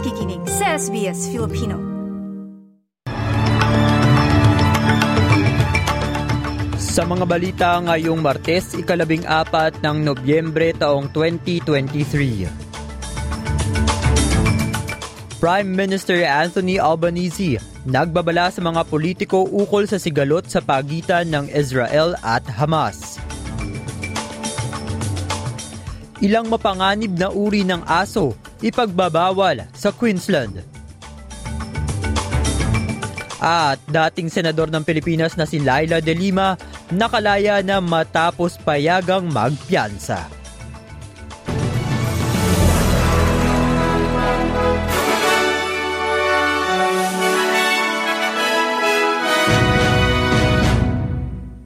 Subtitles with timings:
[0.00, 1.76] nakikinig sa SBS Filipino.
[6.80, 12.48] Sa mga balita ngayong Martes, ikalabing apat ng Nobyembre taong 2023.
[15.36, 22.16] Prime Minister Anthony Albanese nagbabala sa mga politiko ukol sa sigalot sa pagitan ng Israel
[22.24, 23.20] at Hamas.
[26.24, 30.64] Ilang mapanganib na uri ng aso ipagbabawal sa Queensland.
[33.40, 36.60] At dating senador ng Pilipinas na si Laila de Lima
[36.92, 40.28] nakalaya na matapos payagang magpiyansa.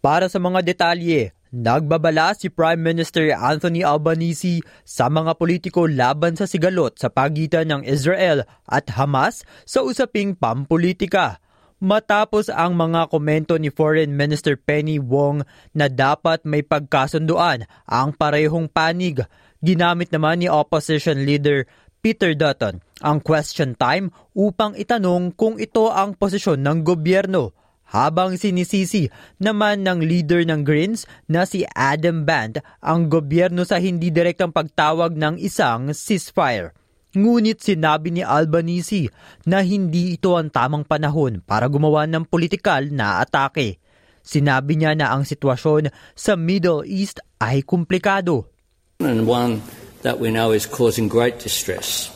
[0.04, 6.50] Para sa mga detalye, nagbabala si Prime Minister Anthony Albanese sa mga politiko laban sa
[6.50, 11.38] sigalot sa pagitan ng Israel at Hamas sa usaping pampolitika.
[11.78, 15.46] Matapos ang mga komento ni Foreign Minister Penny Wong
[15.76, 19.22] na dapat may pagkasunduan ang parehong panig,
[19.62, 21.70] ginamit naman ni Opposition Leader
[22.04, 29.12] Peter Dutton ang question time upang itanong kung ito ang posisyon ng gobyerno habang sinisisi
[29.36, 35.14] naman ng leader ng Greens na si Adam Band ang gobyerno sa hindi direktang pagtawag
[35.14, 36.72] ng isang ceasefire.
[37.14, 39.06] Ngunit sinabi ni Albanese
[39.46, 43.78] na hindi ito ang tamang panahon para gumawa ng politikal na atake.
[44.24, 48.50] Sinabi niya na ang sitwasyon sa Middle East ay komplikado.
[48.98, 49.62] And one
[50.02, 52.10] that we know is causing great distress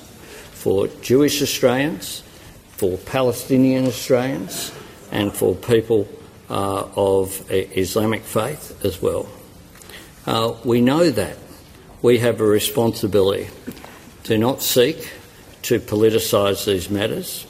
[0.50, 2.26] for Jewish Australians,
[2.74, 4.74] for Palestinian Australians,
[5.10, 6.08] and for people
[6.48, 9.28] uh, of Islamic faith as well.
[10.26, 11.36] Uh, we know that
[12.02, 13.48] we have a responsibility
[14.24, 15.10] to not seek
[15.62, 17.46] to politicise these matters,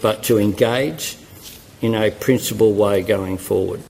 [0.00, 1.18] but to engage
[1.82, 3.82] in a principled way going forward.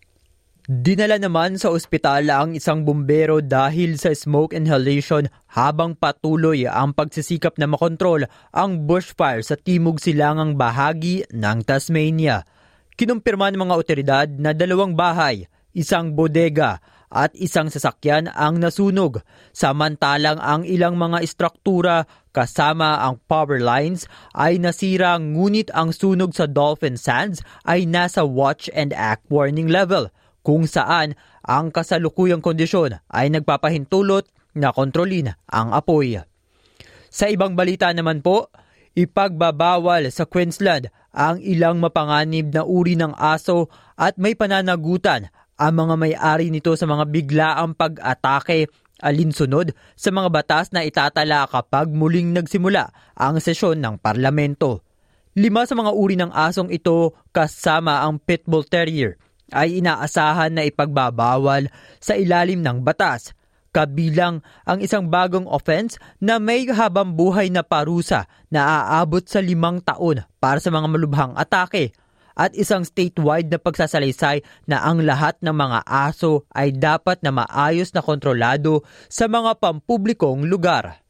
[0.71, 7.59] Dinala naman sa ospital ang isang bumbero dahil sa smoke inhalation habang patuloy ang pagsisikap
[7.59, 8.23] na makontrol
[8.55, 12.47] ang bushfire sa timog silangang bahagi ng Tasmania.
[12.99, 20.39] Kinumpirma ng mga otoridad na dalawang bahay, isang bodega at isang sasakyan ang nasunog, samantalang
[20.39, 24.07] ang ilang mga istruktura kasama ang power lines
[24.39, 30.07] ay nasira ngunit ang sunog sa Dolphin Sands ay nasa watch and act warning level
[30.47, 36.23] kung saan ang kasalukuyang kondisyon ay nagpapahintulot na kontrolin ang apoy.
[37.11, 38.55] Sa ibang balita naman po,
[38.95, 45.95] ipagbabawal sa Queensland ang ilang mapanganib na uri ng aso at may pananagutan ang mga
[45.99, 52.93] may-ari nito sa mga biglaang pag-atake alinsunod sa mga batas na itatala kapag muling nagsimula
[53.17, 54.85] ang sesyon ng parlamento.
[55.37, 59.17] Lima sa mga uri ng asong ito kasama ang Pitbull Terrier
[59.51, 63.35] ay inaasahan na ipagbabawal sa ilalim ng batas
[63.71, 69.79] kabilang ang isang bagong offense na may habang buhay na parusa na aabot sa limang
[69.83, 71.95] taon para sa mga malubhang atake
[72.41, 77.93] at isang statewide na pagsasalaysay na ang lahat ng mga aso ay dapat na maayos
[77.93, 78.81] na kontrolado
[79.13, 81.05] sa mga pampublikong lugar.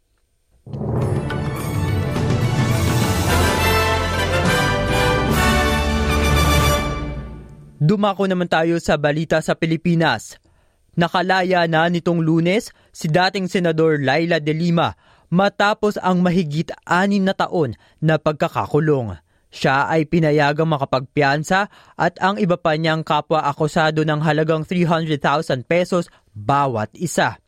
[7.81, 10.37] Dumako naman tayo sa balita sa Pilipinas.
[10.99, 14.99] Nakalaya na nitong lunes si dating Senador Laila de Lima
[15.31, 19.15] matapos ang mahigit anim na taon na pagkakakulong.
[19.51, 21.67] Siya ay pinayagang makapagpiansa
[21.99, 27.39] at ang iba pa niyang kapwa akusado ng halagang 300,000 pesos bawat isa.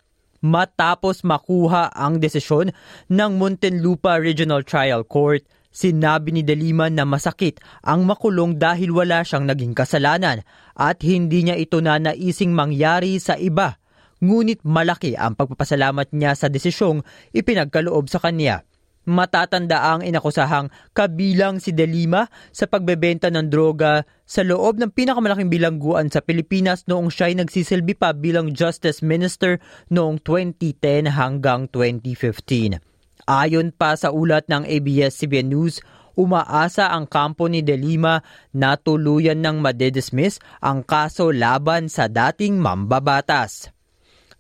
[0.43, 2.75] Matapos makuha ang desisyon
[3.07, 9.49] ng Muntinlupa Regional Trial Court, Sinabi ni Delima na masakit ang makulong dahil wala siyang
[9.49, 10.45] naging kasalanan
[10.77, 13.81] at hindi niya ito na naising mangyari sa iba.
[14.21, 17.01] Ngunit malaki ang pagpapasalamat niya sa desisyong
[17.33, 18.69] ipinagkaloob sa kanya.
[19.03, 26.07] Matatanda ang inakusahang kabilang si Delima sa pagbebenta ng droga sa loob ng pinakamalaking bilangguan
[26.07, 29.59] sa Pilipinas noong siya nagsisilbi pa bilang Justice Minister
[29.91, 32.92] noong 2010 hanggang 2015.
[33.29, 35.79] Ayon pa sa ulat ng ABS-CBN News,
[36.19, 38.19] umaasa ang kampo ni De Lima
[38.51, 43.71] na tuluyan ng madedismiss ang kaso laban sa dating mambabatas.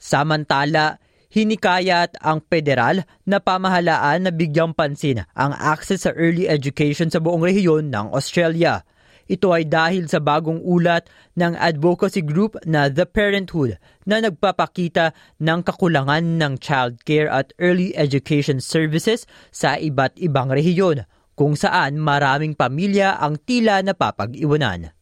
[0.02, 0.98] Samantala,
[1.30, 7.40] hinikayat ang federal na pamahalaan na bigyang pansin ang access sa early education sa buong
[7.40, 8.82] rehiyon ng Australia.
[9.32, 11.08] Ito ay dahil sa bagong ulat
[11.40, 17.96] ng advocacy group na The Parenthood na nagpapakita ng kakulangan ng child care at early
[17.96, 24.92] education services sa iba't ibang rehiyon kung saan maraming pamilya ang tila napapag-iwanan.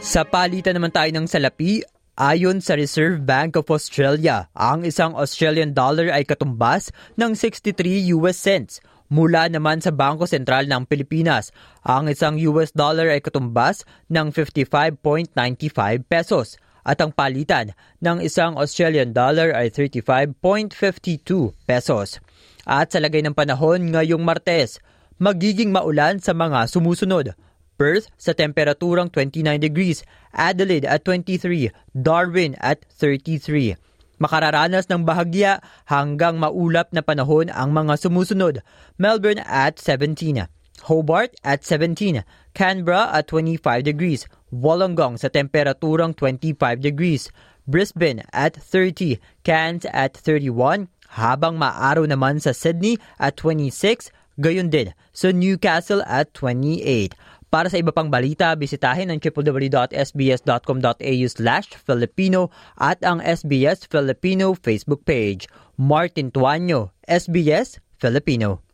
[0.00, 5.72] Sa palitan naman tayo ng salapi, Ayon sa Reserve Bank of Australia, ang isang Australian
[5.72, 8.84] dollar ay katumbas ng 63 US cents.
[9.08, 15.32] Mula naman sa Bangko Sentral ng Pilipinas, ang isang US dollar ay katumbas ng 55.95
[16.04, 17.72] pesos at ang palitan
[18.04, 20.36] ng isang Australian dollar ay 35.52
[21.64, 22.20] pesos.
[22.68, 24.84] At sa lagay ng panahon ngayong Martes,
[25.16, 27.32] magiging maulan sa mga sumusunod.
[27.80, 33.76] Perth sa temperaturang 29 degrees, Adelaide at 23, Darwin at 33.
[34.22, 35.58] Makararanas ng bahagya
[35.90, 38.62] hanggang maulap na panahon ang mga sumusunod.
[38.94, 40.46] Melbourne at 17,
[40.86, 42.22] Hobart at 17,
[42.54, 47.34] Canberra at 25 degrees, Wollongong sa temperaturang 25 degrees,
[47.66, 50.86] Brisbane at 30, Cairns at 31,
[51.18, 57.14] habang maaraw naman sa Sydney at 26, gayon din sa Newcastle at 28.
[57.52, 62.48] Para sa iba pang balita, bisitahin ang www.sbs.com.au slash Filipino
[62.80, 65.44] at ang SBS Filipino Facebook page.
[65.76, 68.64] Martin Tuanyo, SBS Filipino.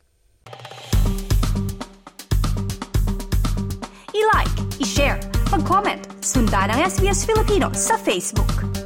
[4.15, 5.19] I-like, i-share,
[5.51, 8.78] mag-comment, sundan ang SBS Filipino sa Facebook.